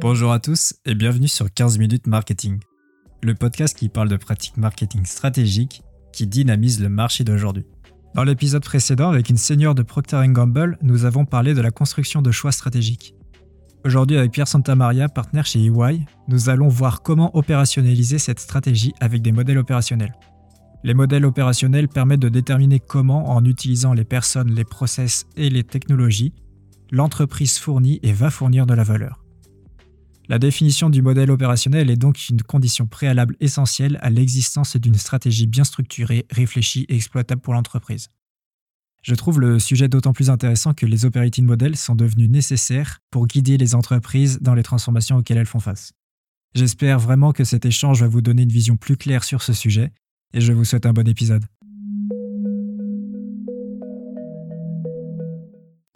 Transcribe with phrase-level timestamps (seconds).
[0.00, 2.58] Bonjour à tous et bienvenue sur 15 minutes marketing,
[3.22, 5.82] le podcast qui parle de pratiques marketing stratégiques
[6.14, 7.66] qui dynamisent le marché d'aujourd'hui.
[8.14, 12.22] Dans l'épisode précédent, avec une senior de Procter Gamble, nous avons parlé de la construction
[12.22, 13.14] de choix stratégiques.
[13.84, 19.20] Aujourd'hui, avec Pierre Santamaria, partenaire chez EY, nous allons voir comment opérationnaliser cette stratégie avec
[19.20, 20.14] des modèles opérationnels.
[20.82, 25.62] Les modèles opérationnels permettent de déterminer comment, en utilisant les personnes, les process et les
[25.62, 26.32] technologies,
[26.90, 29.20] l'entreprise fournit et va fournir de la valeur.
[30.30, 35.48] La définition du modèle opérationnel est donc une condition préalable essentielle à l'existence d'une stratégie
[35.48, 38.10] bien structurée, réfléchie et exploitable pour l'entreprise.
[39.02, 43.26] Je trouve le sujet d'autant plus intéressant que les operating models sont devenus nécessaires pour
[43.26, 45.94] guider les entreprises dans les transformations auxquelles elles font face.
[46.54, 49.90] J'espère vraiment que cet échange va vous donner une vision plus claire sur ce sujet
[50.32, 51.44] et je vous souhaite un bon épisode.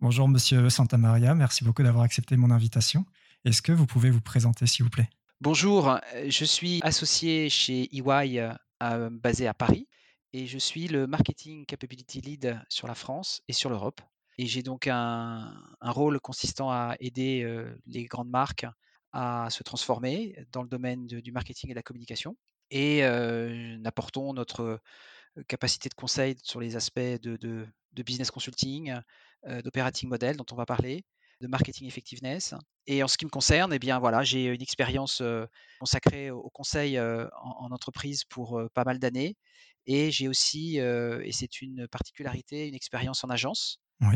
[0.01, 3.07] Bonjour Monsieur Santamaria, merci beaucoup d'avoir accepté mon invitation.
[3.45, 5.11] Est-ce que vous pouvez vous présenter s'il vous plaît?
[5.43, 9.87] Bonjour, je suis associé chez EY euh, basé à Paris
[10.33, 14.01] et je suis le marketing capability lead sur la France et sur l'Europe.
[14.39, 18.67] Et j'ai donc un, rôle consistant à aider euh, les grandes marques
[19.13, 22.37] à se transformer dans le domaine du marketing et de la communication.
[22.71, 24.81] Et euh, apportons notre
[25.49, 27.67] capacité de conseil sur les aspects de,
[28.05, 28.95] business consulting,
[29.47, 31.05] euh, d'operating model dont on va parler,
[31.41, 32.55] de marketing effectiveness.
[32.87, 35.47] Et en ce qui me concerne, eh bien voilà, j'ai une expérience euh,
[35.81, 39.37] consacrée au conseil euh, en, entreprise pour pas mal d'années.
[39.87, 44.13] Et j'ai aussi, et c'est une particularité, une expérience en agence, en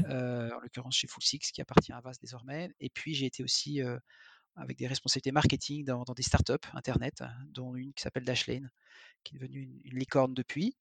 [0.62, 2.70] l'occurrence chez Full Six qui appartient à VAS désormais.
[2.80, 3.82] Et puis j'ai été aussi
[4.56, 8.70] avec des responsabilités marketing dans, des startups internet, dont une qui s'appelle Dashlane,
[9.24, 10.74] qui est devenue une, licorne depuis.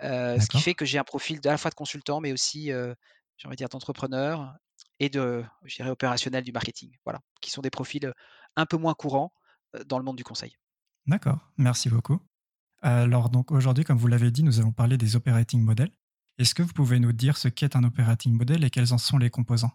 [0.00, 2.70] ce qui fait que j'ai un profil à la fois de consultant, mais aussi
[3.40, 4.56] j'ai envie de dire, d'entrepreneurs
[4.98, 8.12] et de, je dirais, opérationnels du marketing, voilà, qui sont des profils
[8.56, 9.32] un peu moins courants
[9.86, 10.56] dans le monde du conseil.
[11.06, 12.20] D'accord, merci beaucoup.
[12.82, 15.90] Alors donc aujourd'hui, comme vous l'avez dit, nous allons parler des operating models.
[16.38, 19.18] Est-ce que vous pouvez nous dire ce qu'est un operating model et quels en sont
[19.18, 19.72] les composants?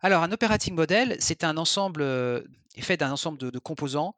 [0.00, 4.14] Alors un operating model, c'est un ensemble est fait d'un ensemble de, composants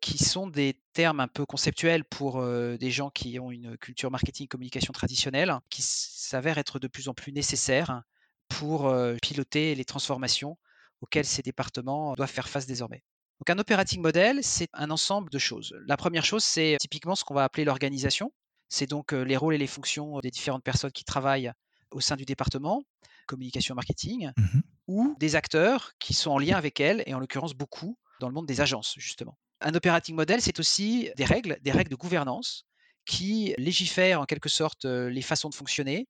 [0.00, 4.48] qui sont des termes un peu conceptuels pour des gens qui ont une culture marketing
[4.48, 8.02] communication traditionnelle, qui s'avèrent être de plus en plus nécessaires
[8.50, 10.58] pour piloter les transformations
[11.00, 13.02] auxquelles ces départements doivent faire face désormais.
[13.40, 15.74] Donc un operating model, c'est un ensemble de choses.
[15.86, 18.32] La première chose, c'est typiquement ce qu'on va appeler l'organisation.
[18.68, 21.50] C'est donc les rôles et les fonctions des différentes personnes qui travaillent
[21.90, 22.82] au sein du département,
[23.26, 27.54] communication marketing, mmh ou des acteurs qui sont en lien avec elles, et en l'occurrence
[27.54, 29.38] beaucoup dans le monde des agences, justement.
[29.60, 32.66] Un operating model, c'est aussi des règles, des règles de gouvernance
[33.06, 36.08] qui légifèrent en quelque sorte les façons de fonctionner.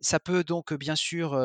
[0.00, 1.38] Ça peut donc bien sûr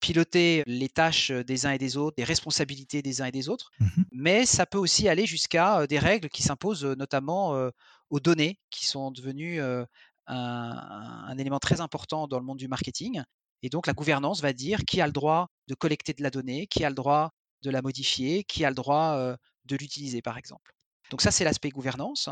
[0.00, 3.70] piloter les tâches des uns et des autres, les responsabilités des uns et des autres,
[3.80, 7.70] mmh mais ça peut aussi aller jusqu'à des règles qui s'imposent notamment
[8.10, 9.86] aux données, qui sont devenues un,
[10.26, 13.22] un, élément très important dans le monde du marketing.
[13.62, 16.66] Et donc la gouvernance va dire qui a le droit de collecter de la donnée,
[16.66, 17.30] qui a le droit
[17.62, 19.36] de la modifier, qui a le droit
[19.68, 20.72] de l'utiliser, par exemple.
[21.10, 22.28] Donc ça, c'est l'aspect gouvernance.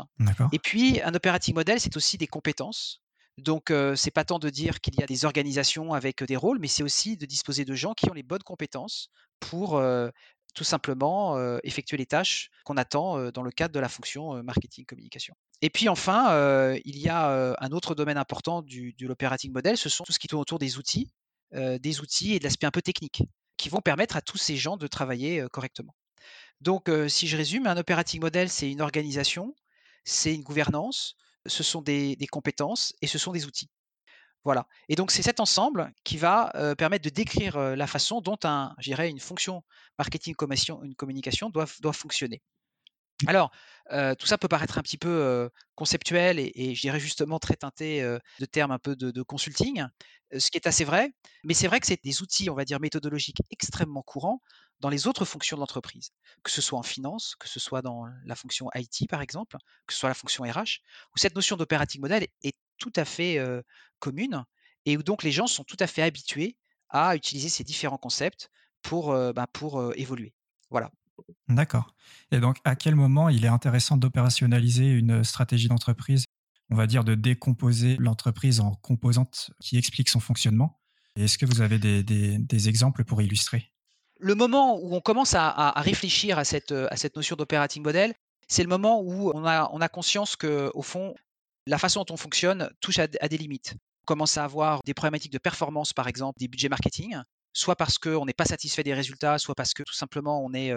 [0.51, 3.01] Et puis, un operating model, c'est aussi des compétences.
[3.37, 6.67] Donc, c'est pas tant de dire qu'il y a des organisations avec des rôles, mais
[6.67, 9.09] c'est aussi de disposer de gens qui ont les bonnes compétences
[9.39, 9.81] pour
[10.55, 15.35] tout simplement effectuer les tâches qu'on attend dans le cadre de la fonction marketing communication.
[15.61, 19.89] Et puis enfin, il y a un autre domaine important du, de l'operating model, ce
[19.89, 21.11] sont tout ce qui tourne autour des outils,
[21.53, 23.21] des outils et de l'aspect un peu technique
[23.57, 25.93] qui vont permettre à tous ces gens de travailler correctement.
[26.59, 29.53] Donc, si je résume, un operating model, c'est une organisation,
[30.05, 31.15] c'est une gouvernance,
[31.47, 33.69] ce sont des, compétences et ce sont des outils.
[34.43, 34.67] Voilà.
[34.87, 39.19] Et donc, c'est cet ensemble qui va permettre de décrire la façon dont un, une
[39.19, 39.63] fonction
[39.97, 40.35] marketing,
[40.83, 42.41] une communication doit, doit fonctionner.
[43.25, 43.51] Alors,
[43.89, 48.45] tout ça peut paraître un petit peu conceptuel et, je dirais justement très teinté de
[48.45, 49.83] termes un peu de, consulting,
[50.37, 51.11] ce qui est assez vrai,
[51.43, 54.41] mais c'est vrai que c'est des outils, on va dire, méthodologiques extrêmement courants
[54.79, 56.11] dans les autres fonctions de l'entreprise,
[56.43, 59.93] que ce soit en finance, que ce soit dans la fonction IT par exemple, que
[59.93, 60.81] ce soit la fonction RH,
[61.13, 63.39] où cette notion d'operating model est tout à fait
[63.99, 64.43] commune
[64.85, 66.57] et où donc les gens sont tout à fait habitués
[66.89, 68.49] à utiliser ces différents concepts
[68.81, 70.33] pour, bah, pour évoluer.
[70.69, 70.91] Voilà.
[71.47, 71.95] D'accord.
[72.31, 76.25] Et donc, à quel moment il est intéressant d'opérationnaliser une stratégie d'entreprise
[76.69, 80.79] On va dire de décomposer l'entreprise en composantes qui expliquent son fonctionnement?
[81.15, 83.71] Est-ce que vous avez des, exemples pour illustrer?
[84.19, 86.71] Le moment où on commence à, réfléchir à cette,
[87.15, 88.13] notion d'operating model,
[88.47, 91.15] c'est le moment où on a, conscience que, au fond,
[91.65, 93.75] la façon dont on fonctionne touche à, à des limites.
[94.03, 97.17] On commence à avoir des problématiques de performance, par exemple, des budgets marketing,
[97.53, 100.73] soit parce qu'on n'est pas satisfait des résultats, soit parce que tout simplement on est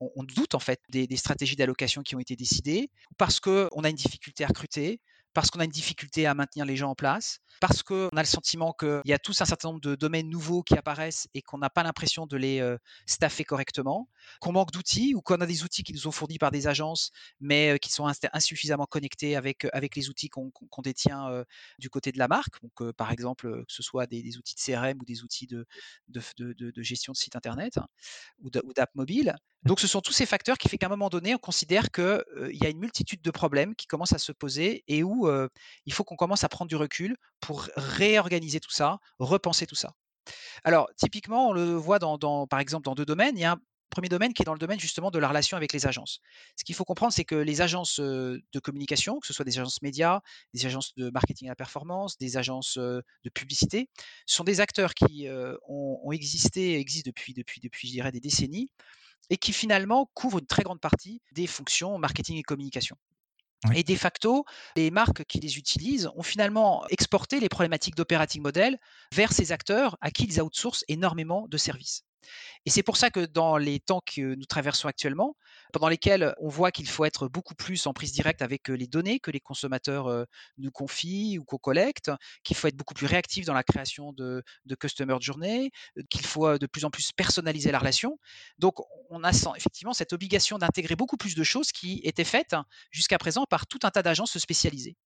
[0.00, 3.84] on, on doute en fait des, des stratégies d'allocation qui ont été décidées, parce qu'on
[3.84, 5.00] a une difficulté à recruter,
[5.34, 8.24] parce qu'on a une difficulté à maintenir les gens en place, parce qu'on a le
[8.24, 11.58] sentiment qu'il y a tous un certain nombre de domaines nouveaux qui apparaissent et qu'on
[11.58, 14.08] n'a pas l'impression de les euh, staffer correctement,
[14.40, 17.10] qu'on manque d'outils ou qu'on a des outils qui nous sont fournis par des agences,
[17.40, 20.52] mais euh, qui sont insuffisamment connectés avec, avec les outils qu'on
[20.82, 21.44] détient euh,
[21.78, 22.60] du côté de la marque.
[22.62, 25.66] Donc, par exemple, que ce soit des, outils de CRM ou des outils de,
[26.08, 27.86] de, gestion de site internet hein,
[28.42, 29.34] ou d'app mobile.
[29.64, 32.04] Donc, ce sont tous ces facteurs qui font qu'à un moment donné, on considère qu'il
[32.04, 35.23] euh, y a une multitude de problèmes qui commencent à se poser et où
[35.86, 39.92] il faut qu'on commence à prendre du recul pour réorganiser tout ça, repenser tout ça.
[40.64, 43.36] Alors, typiquement, on le voit par exemple dans deux domaines.
[43.36, 43.60] Il y a un
[43.90, 46.20] premier domaine qui est dans le domaine justement de la relation avec les agences.
[46.56, 49.82] Ce qu'il faut comprendre, c'est que les agences de communication, que ce soit des agences
[49.82, 50.20] médias,
[50.52, 53.88] des agences de marketing à la performance, des agences de publicité,
[54.26, 55.28] sont des acteurs qui
[55.68, 58.68] ont, existé, existent depuis, depuis, depuis, je dirais, des décennies
[59.30, 62.96] et qui finalement couvrent une très grande partie des fonctions marketing et communication.
[63.72, 64.44] Et de facto,
[64.76, 68.78] les marques qui les utilisent ont finalement exporté les problématiques d'operating model
[69.12, 72.04] vers ces acteurs à qui ils outsourcent énormément de services.
[72.66, 75.36] Et c'est pour ça que dans les temps que nous traversons actuellement,
[75.72, 79.20] pendant lesquels on voit qu'il faut être beaucoup plus en prise directe avec les données
[79.20, 80.26] que les consommateurs
[80.58, 82.10] nous confient ou qu'on collecte,
[82.42, 84.42] qu'il faut être beaucoup plus réactif dans la création de,
[84.80, 85.70] customer journey,
[86.10, 88.18] qu'il faut de plus en plus personnaliser la relation.
[88.58, 88.76] Donc,
[89.10, 92.56] on a effectivement cette obligation d'intégrer beaucoup plus de choses qui étaient faites
[92.90, 94.96] jusqu'à présent par tout un tas d'agences spécialisées.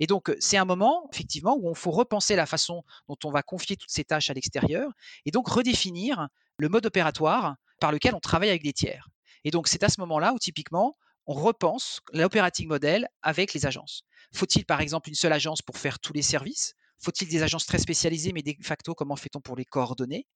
[0.00, 3.42] Et donc, c'est un moment, effectivement, où on faut repenser la façon dont on va
[3.42, 4.90] confier toutes ces tâches à l'extérieur
[5.24, 9.08] et donc redéfinir le mode opératoire par lequel on travaille avec des tiers.
[9.44, 14.02] Et donc, c'est à ce moment-là où, typiquement, on repense l'operating model avec les agences.
[14.34, 16.74] Faut-il, par exemple, une seule agence pour faire tous les services?
[16.98, 20.26] Faut-il des agences très spécialisées, mais de facto, comment fait-on pour les coordonner?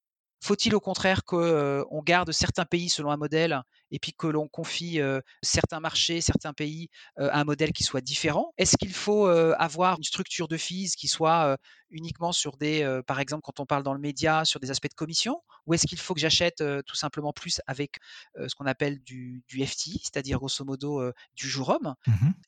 [0.42, 5.00] Faut-il au contraire qu'on garde certains pays selon un modèle et puis que l'on confie
[5.42, 10.04] certains marchés, certains pays à un modèle qui soit différent Est-ce qu'il faut avoir une
[10.04, 11.58] structure de fees qui soit
[11.90, 14.94] uniquement sur des, par exemple, quand on parle dans le média, sur des aspects de
[14.94, 15.42] commission?
[15.66, 17.98] Ou est-ce qu'il faut que j'achète tout simplement plus avec
[18.36, 21.02] ce qu'on appelle du, du FTI, c'est-à-dire grosso modo
[21.34, 21.94] du jour homme,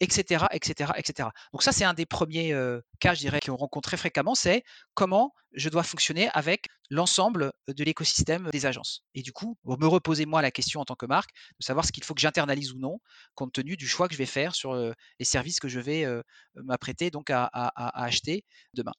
[0.00, 1.29] etc., etc., etc.
[1.53, 2.55] Donc ça, c'est un des premiers
[3.00, 7.85] cas, je dirais, qu'on rencontre très fréquemment, c'est comment je dois fonctionner avec l'ensemble de
[7.85, 9.03] l'écosystème des agences.
[9.15, 11.93] Et du coup, me reposer moi la question en tant que marque, de savoir ce
[11.93, 13.00] qu'il faut que j'internalise ou non,
[13.34, 16.06] compte tenu du choix que je vais faire sur les services que je vais
[16.55, 17.49] m'apprêter donc à,
[17.94, 18.44] acheter
[18.75, 18.94] demain.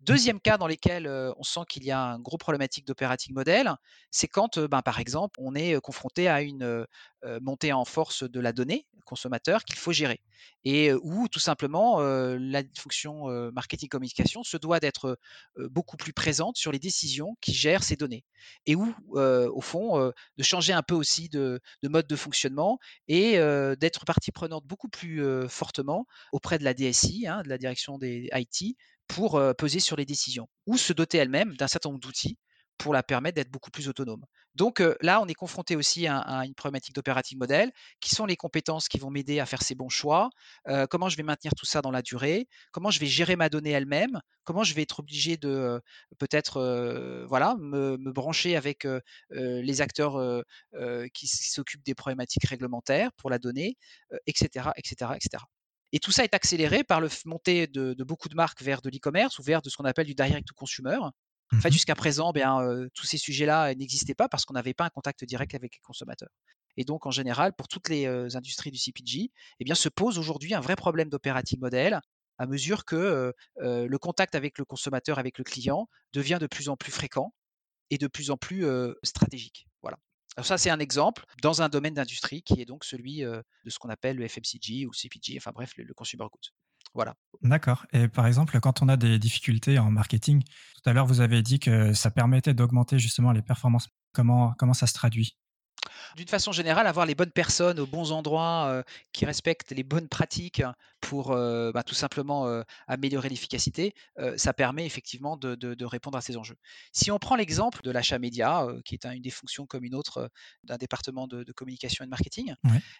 [0.00, 3.74] Deuxième cas dans lequel on sent qu'il y a un gros problématique d'operating model,
[4.10, 6.86] c'est quand, ben, par exemple, on est confronté à une
[7.40, 10.20] montée en force de la donnée consommateur qu'il faut gérer.
[10.64, 15.18] Et où tout simplement la fonction marketing communication se doit d'être
[15.56, 18.24] beaucoup plus présente sur les décisions qui gèrent ces données.
[18.66, 22.78] Et où, au fond, de changer un peu aussi de, mode de fonctionnement
[23.08, 23.32] et
[23.80, 28.30] d'être partie prenante beaucoup plus fortement auprès de la DSI, hein, de la direction des
[28.32, 28.76] IT,
[29.08, 32.38] pour peser sur les décisions, ou se doter elle-même d'un certain nombre d'outils
[32.78, 34.24] pour la permettre d'être beaucoup plus autonome.
[34.54, 37.70] Donc là, on est confronté aussi à, une problématique d'operating model,
[38.00, 40.30] qui sont les compétences qui vont m'aider à faire ces bons choix,
[40.88, 43.70] comment je vais maintenir tout ça dans la durée, comment je vais gérer ma donnée
[43.70, 45.80] elle-même, comment je vais être obligé de
[46.18, 48.86] peut-être voilà, me, brancher avec
[49.30, 50.44] les acteurs
[51.12, 53.76] qui s'occupent des problématiques réglementaires pour la donnée,
[54.26, 55.44] etc., etc., etc.
[55.92, 59.38] Et tout ça est accéléré par le montée de, beaucoup de marques vers de l'e-commerce
[59.38, 60.98] ou vers de ce qu'on appelle du direct to consumer.
[61.50, 62.60] En fait, mmh jusqu'à présent, bien,
[62.94, 66.28] tous ces sujets-là n'existaient pas parce qu'on n'avait pas un contact direct avec les consommateurs.
[66.76, 70.52] Et donc, en général, pour toutes les industries du CPG, eh bien, se pose aujourd'hui
[70.52, 72.00] un vrai problème d'operating model
[72.38, 76.76] à mesure que le contact avec le consommateur, avec le client, devient de plus en
[76.76, 77.32] plus fréquent
[77.90, 78.66] et de plus en plus
[79.02, 79.66] stratégique.
[80.38, 83.76] Alors ça, c'est un exemple dans un domaine d'industrie qui est donc celui de ce
[83.80, 86.52] qu'on appelle le FMCG ou CPG, enfin bref, le, consumer goods.
[86.94, 87.16] Voilà.
[87.42, 87.86] D'accord.
[87.92, 91.42] Et par exemple, quand on a des difficultés en marketing, tout à l'heure, vous avez
[91.42, 93.88] dit que ça permettait d'augmenter justement les performances.
[94.12, 95.36] Comment ça se traduit?
[96.16, 100.62] D'une façon générale, avoir les bonnes personnes aux bons endroits, qui respectent les bonnes pratiques
[101.00, 103.94] pour bah, tout simplement améliorer l'efficacité,
[104.36, 106.56] ça permet effectivement de, répondre à ces enjeux.
[106.92, 110.30] Si on prend l'exemple de l'achat média, qui est une des fonctions comme une autre
[110.64, 112.54] d'un département de, communication et de marketing,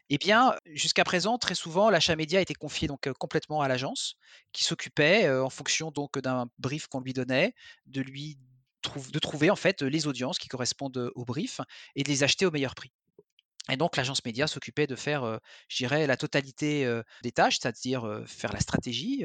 [0.09, 4.17] eh bien, jusqu'à présent, très souvent, l'achat média était confié donc complètement à l'agence,
[4.53, 7.55] qui s'occupait, en fonction donc d'un brief qu'on lui donnait,
[7.87, 8.39] de lui
[9.13, 11.61] de trouver en fait les audiences qui correspondent au brief
[11.97, 12.93] et de les acheter au meilleur prix.
[13.71, 18.53] Et donc l'agence média s'occupait de faire, je dirais la totalité, des tâches, c'est-à-dire, faire
[18.53, 19.25] la stratégie,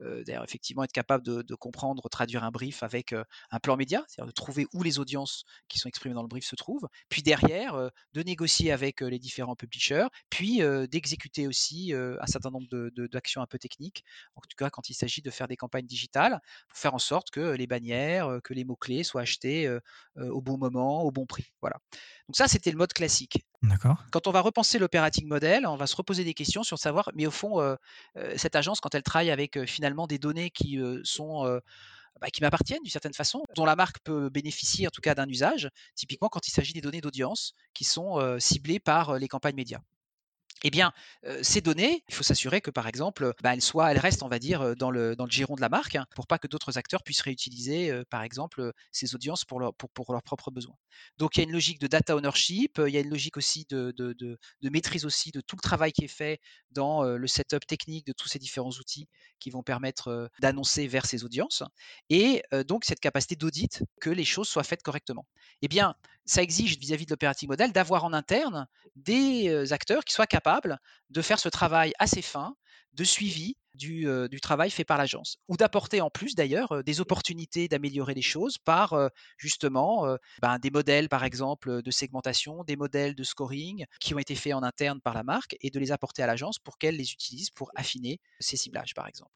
[0.00, 4.32] d'ailleurs effectivement être capable de comprendre, traduire un brief avec, un plan média, c'est-à-dire de
[4.32, 6.88] trouver où les audiences qui sont exprimées dans le brief se trouvent.
[7.08, 10.60] Puis derrière, de négocier avec, les différents publishers, puis,
[10.90, 14.04] d'exécuter aussi, un certain nombre de de d'actions un peu techniques.
[14.34, 17.30] En tout cas, quand il s'agit de faire des campagnes digitales, pour faire en sorte
[17.30, 19.68] que les bannières, que les mots-clés soient achetés,
[20.16, 21.52] au bon moment, au bon prix.
[21.60, 21.76] Voilà.
[22.28, 23.44] Donc ça, c'était le mode classique.
[24.10, 27.26] Quand on va repenser l'operating model, on va se reposer des questions sur savoir, mais
[27.26, 27.76] au fond, heu
[28.16, 31.44] heu, cette agence, quand elle travaille avec, heu, finalement des données qui, sont,
[32.20, 35.28] bah, qui m'appartiennent d'une certaine façon, dont la marque peut bénéficier en tout cas d'un
[35.28, 39.80] usage, typiquement quand il s'agit des données d'audience qui sont, ciblées par, les campagnes médias.
[40.66, 40.92] Eh bien,
[41.42, 44.38] ces données, il faut s'assurer que, par exemple, bah, elles soient elles restent, on va
[44.38, 48.02] dire, dans le giron de la marque, hein, pour pas que d'autres acteurs puissent réutiliser,
[48.10, 50.76] par exemple, ces audiences pour leur pour pour leurs propres besoins.
[51.18, 53.66] Donc il y a une logique de data ownership, il y a une logique aussi
[53.68, 56.40] de maîtrise aussi de tout le travail qui est fait
[56.70, 59.06] dans, le setup technique de tous ces différents outils
[59.40, 61.62] qui vont permettre, d'annoncer vers ces audiences
[62.08, 65.26] et donc cette capacité d'audit, que les choses soient faites correctement.
[65.62, 65.94] Eh bien,
[66.26, 68.66] ça exige vis-à-vis de l'operating model d'avoir en interne
[68.96, 70.78] des acteurs qui soient capables
[71.10, 72.56] de faire ce travail assez fin
[72.94, 76.82] de suivi du, euh, du travail fait par l'agence ou d'apporter en plus d'ailleurs euh,
[76.82, 78.94] des opportunités d'améliorer les choses par
[79.38, 84.34] justement ben, des modèles par exemple de segmentation, des modèles de scoring qui ont été
[84.34, 87.12] faits en interne par la marque et de les apporter à l'agence pour qu'elle les
[87.12, 89.32] utilise pour affiner ses ciblages par exemple.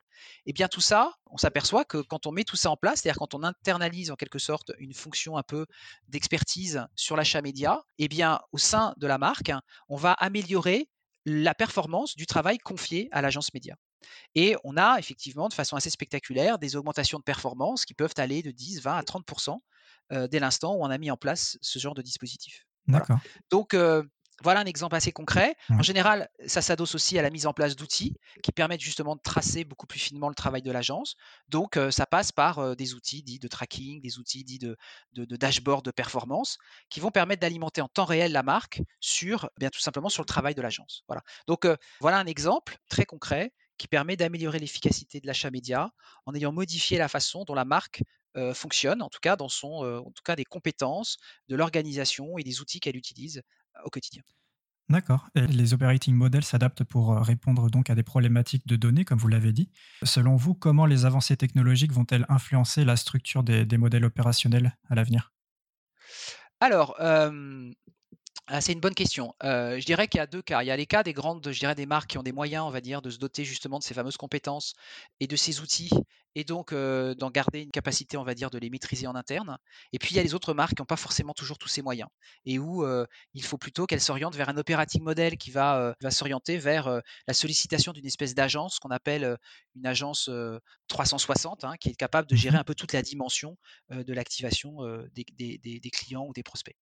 [0.47, 3.19] Et bien tout ça, on s'aperçoit que quand on met tout ça en place, c'est-à-dire
[3.19, 5.67] quand on internalise en quelque sorte une fonction un peu
[6.09, 9.53] d'expertise sur l'achat média, et bien au sein de la marque,
[9.89, 10.89] on va améliorer
[11.25, 13.77] la performance du travail confié à l'agence média.
[14.35, 18.43] Et on a effectivement de façon assez spectaculaire des augmentations de performance qui peuvent aller
[18.43, 19.59] de 10, 20 à 30%
[20.13, 22.67] euh, dès l'instant où on a mis en place ce genre de dispositif.
[22.87, 23.05] Voilà.
[23.05, 23.21] D'accord.
[23.51, 24.03] Donc, euh,
[24.43, 25.57] voilà un exemple assez concret.
[25.69, 29.21] En général, ça s'adosse aussi à la mise en place d'outils qui permettent justement de
[29.21, 31.17] tracer beaucoup plus finement le travail de l'agence.
[31.49, 34.77] Donc, euh, ça passe par euh, des outils dits de tracking, des outils dits de,
[35.13, 39.51] de, de dashboard de performance qui vont permettre d'alimenter en temps réel la marque sur,
[39.59, 41.03] bien tout simplement, sur le travail de l'agence.
[41.09, 41.23] Voilà.
[41.47, 45.91] Donc, euh, voilà un exemple très concret qui permet d'améliorer l'efficacité de l'achat média
[46.27, 48.03] en ayant modifié la façon dont la marque
[48.37, 51.17] euh, fonctionne, en tout cas dans son, euh, en tout cas des compétences,
[51.49, 53.39] de l'organisation et des outils qu'elle utilise
[53.77, 54.23] euh, au quotidien.
[54.91, 55.29] D'accord.
[55.35, 59.29] Et les operating models s'adaptent pour répondre donc à des problématiques de données, comme vous
[59.29, 59.71] l'avez dit.
[60.03, 64.95] Selon vous, comment les avancées technologiques vont-elles influencer la structure des, des modèles opérationnels à
[64.95, 65.33] l'avenir?
[66.61, 67.71] Alors, euh,
[68.51, 69.35] ah, c'est une bonne question.
[69.45, 70.63] Heu, je dirais qu'il y a 2 cas.
[70.63, 72.65] Il y a les cas des grandes, je dirais des marques qui ont des moyens,
[72.65, 74.73] on va dire, de se doter justement de ces fameuses compétences
[75.21, 75.91] et de ces outils
[76.35, 79.59] et donc heu, d'en garder une capacité, on va dire, de les maîtriser en interne.
[79.93, 81.83] Et puis il y a les autres marques qui n'ont pas forcément toujours tous ces
[81.83, 82.09] moyens
[82.47, 86.57] et où, heu, il faut plutôt qu'elles s'orientent vers un operating model qui va, s'orienter
[86.57, 86.89] vers,
[87.27, 89.37] la sollicitation d'une espèce d'agence qu'on appelle,
[89.77, 92.59] une agence, heu, 360, hein, qui est capable de gérer Mhm.
[92.59, 93.59] un peu toute la dimension,
[93.91, 96.77] de l'activation, heu, des des des des clients ou des prospects.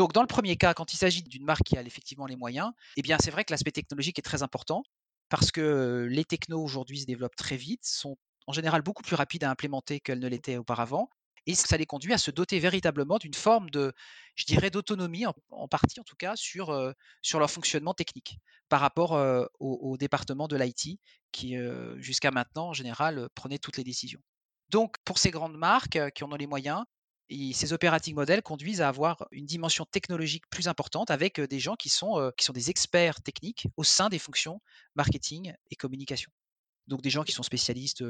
[0.00, 2.72] Donc, dans le premier cas, quand il s'agit d'une marque qui a effectivement les moyens,
[2.96, 4.82] eh c'est vrai que l'aspect technologique est très important
[5.28, 8.16] parce que les technos aujourd'hui se développent très vite, sont
[8.46, 11.10] en général beaucoup plus rapides à implémenter qu'elles ne l'étaient auparavant.
[11.44, 13.92] Et ça les conduit à se doter véritablement d'une forme de,
[14.36, 18.38] je dirais, d'autonomie, en, partie en tout cas, sur, euh, sur leur fonctionnement technique
[18.70, 20.98] par rapport euh, au, département de l'IT
[21.30, 24.22] qui, euh, jusqu'à maintenant, en général, euh, prenait toutes les décisions.
[24.70, 26.84] Donc, pour ces grandes marques euh, qui en ont les moyens,
[27.30, 31.76] et ces operating models conduisent à avoir une dimension technologique plus importante avec des gens
[31.76, 34.60] qui sont, qui sont des experts techniques au sein des fonctions
[34.96, 36.30] marketing et communication.
[36.86, 38.02] Donc des gens qui sont spécialistes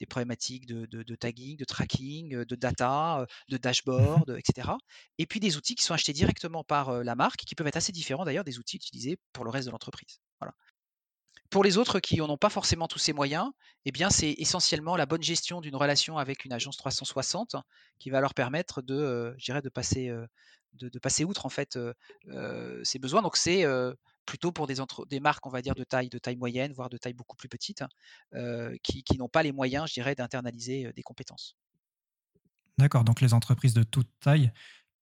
[0.00, 3.56] des problématiques de, de- de tagging, de tracking, de data, de
[3.96, 4.08] Mhm.
[4.08, 4.78] dashboard, etc.
[5.18, 7.92] Et puis des outils qui sont achetés directement par la marque, qui peuvent être assez
[7.92, 10.18] différents d'ailleurs des outils utilisés pour le reste de l'entreprise.
[10.40, 10.54] Voilà.
[11.50, 13.50] Pour les autres qui n'en ont pas forcément tous ces moyens,
[13.84, 17.56] eh bien, c'est essentiellement la bonne gestion d'une relation avec une agence 360
[17.98, 20.26] qui va leur permettre de, dirais de passer, heu,
[20.74, 21.78] de passer outre en fait,
[22.82, 23.22] ces besoins.
[23.22, 23.64] Donc c'est,
[24.26, 26.90] plutôt pour des entre des marques, on va dire de taille de taille moyenne, voire
[26.90, 27.82] de taille beaucoup plus petite,
[28.82, 31.56] qui qui n'ont pas les moyens, je dirais, d'internaliser, des compétences.
[32.76, 33.04] D'accord.
[33.04, 34.52] Donc les entreprises de toute taille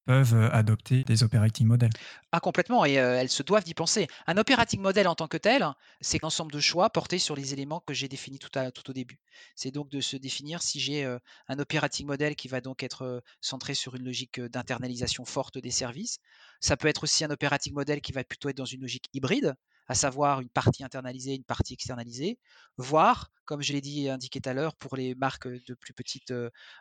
[0.07, 1.91] peuvent euh, adopter des operating models.
[2.33, 4.07] Ah complètement et heu, elles se doivent d'y penser.
[4.27, 5.67] Un operating model en tant que tel,
[6.01, 8.93] c'est l'ensemble de choix portés sur les éléments que j'ai définis tout à tout au
[8.93, 9.19] début.
[9.55, 13.23] C'est donc de se définir si j'ai, heu, un operating model qui va donc être,
[13.41, 16.19] centré sur une logique, d'internalisation forte des services.
[16.61, 19.55] Ça peut être aussi un operating model qui va plutôt être dans une logique hybride,
[19.89, 22.39] à savoir une partie internalisée, une partie externalisée,
[22.77, 25.95] voire, comme je l'ai dit et indiqué tout à l'heure, pour les marques de plus
[25.95, 26.33] petite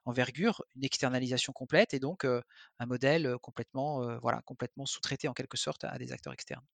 [0.05, 5.83] envergure, une externalisation complète et donc un modèle complètement, voilà, complètement sous-traité en quelque sorte
[5.83, 6.65] à des acteurs externes.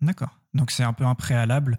[0.00, 0.40] D'accord.
[0.54, 1.78] Donc c'est un peu un préalable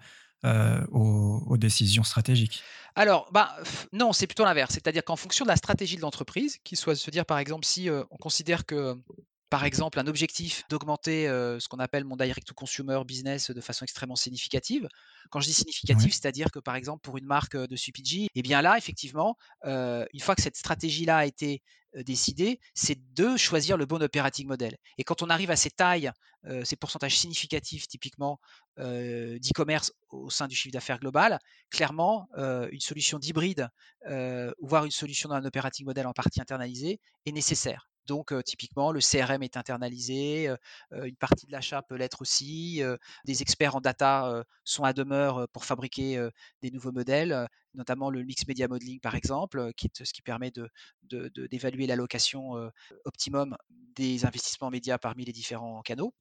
[0.92, 2.64] aux, décisions stratégiques.
[2.96, 3.56] Alors, bah,
[3.94, 4.74] non, c'est plutôt l'inverse.
[4.74, 7.90] C'est-à-dire qu'en fonction de la stratégie de l'entreprise, qui soit se dire par exemple si
[7.90, 8.98] on considère que
[9.54, 14.90] par exemple un objectif d'augmenter ce qu'on appelle mon direct-to-consumer business de façon extrêmement significative.
[15.30, 18.64] Quand je dis significative, c'est-à-dire que par exemple pour une marque de CPG, eh bien
[18.64, 21.62] là, effectivement, une fois que cette stratégie-là a été
[21.98, 24.76] décidée, c'est de choisir le bon operating model.
[24.98, 26.10] Et quand on arrive à ces tailles,
[26.64, 28.40] ces pourcentages significatifs typiquement
[28.80, 31.38] d'e-commerce au sein du chiffre d'affaires global,
[31.70, 33.70] clairement, une solution d'hybride,
[34.60, 37.88] voire une solution d'un operating model en partie internalisé est nécessaire.
[38.06, 40.54] Donc, typiquement, le CRM est internalisé,
[40.92, 42.82] une partie de l'achat peut l'être aussi.
[43.26, 46.28] des experts en data sont à demeure pour fabriquer
[46.62, 50.52] des nouveaux modèles, notamment le mix media modeling, par exemple, qui est ce qui permet
[51.04, 52.70] d'évaluer l'allocation
[53.06, 56.14] optimum des investissements médias parmi les différents canaux.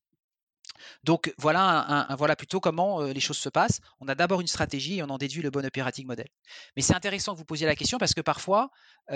[1.02, 3.80] Donc voilà, voilà plutôt comment les choses se passent.
[3.98, 6.28] On a d'abord une stratégie et on en déduit le bon operating model.
[6.76, 8.70] Mais c'est intéressant que vous posiez la question parce que parfois,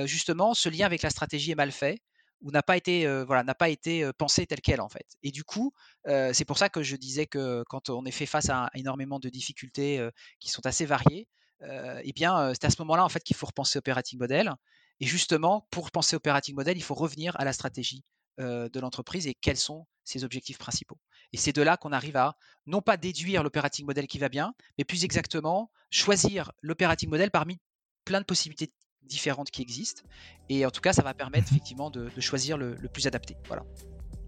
[0.04, 2.00] justement, ce lien avec la stratégie est mal fait
[2.42, 5.06] ou n'a pas été voilà n'a pas été pensé tel quel en fait.
[5.22, 5.72] Et du coup,
[6.04, 9.28] c'est pour ça que je disais que quand on est fait face à, énormément de
[9.28, 10.06] difficultés
[10.40, 11.28] qui sont assez variées,
[11.62, 14.52] eh bien c'est à ce moment-là en fait qu'il faut repenser operating model.
[15.00, 18.04] Et justement, pour penser operating model, il faut revenir à la stratégie
[18.38, 20.98] de l'entreprise et quels sont ses objectifs principaux.
[21.32, 24.54] Et c'est de là qu'on arrive à non pas déduire l'operating model qui va bien,
[24.78, 27.58] mais plus exactement choisir l'operating model parmi
[28.04, 28.72] plein de possibilités
[29.06, 30.02] différentes qui existent.
[30.48, 33.36] Et en tout cas, ça va permettre effectivement de, choisir le, le, plus adapté.
[33.48, 33.64] Voilà.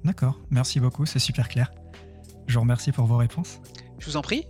[0.05, 1.73] D'accord, merci beaucoup, c'est super clair.
[2.47, 3.61] Je vous remercie pour vos réponses.
[3.99, 4.45] Je vous en prie.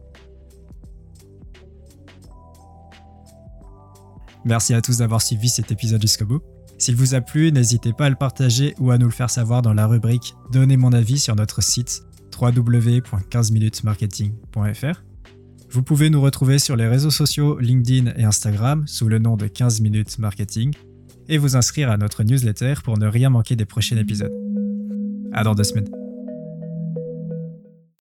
[4.44, 6.42] Merci à tous d'avoir suivi cet épisode jusqu'au bout.
[6.78, 9.62] S'il vous a plu, n'hésitez pas à le partager ou à nous le faire savoir
[9.62, 12.04] dans la rubrique Donnez mon avis sur notre site
[12.40, 15.07] www.15minutesmarketing.fr.
[15.70, 19.46] Vous pouvez nous retrouver sur les réseaux sociaux LinkedIn et Instagram sous le nom de
[19.46, 20.72] 15 minutes marketing
[21.28, 24.32] et vous inscrire à notre newsletter pour ne rien manquer des prochains épisodes.
[25.32, 26.07] À dans deux semaines.